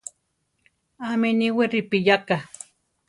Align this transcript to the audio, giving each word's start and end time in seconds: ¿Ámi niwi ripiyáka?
¿Ámi 1.09 1.29
niwi 1.39 1.63
ripiyáka? 1.71 2.37